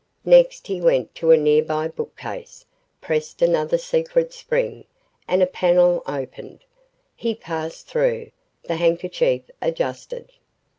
Next 0.25 0.65
he 0.65 0.81
went 0.81 1.13
to 1.13 1.29
a 1.29 1.37
nearby 1.37 1.87
bookcase, 1.87 2.65
pressed 3.01 3.39
another 3.43 3.77
secret 3.77 4.33
spring, 4.33 4.85
and 5.27 5.43
a 5.43 5.45
panel 5.45 6.01
opened. 6.07 6.63
He 7.15 7.35
passed 7.35 7.85
through, 7.85 8.31
the 8.63 8.77
handkerchief 8.77 9.43
adjusted. 9.61 10.31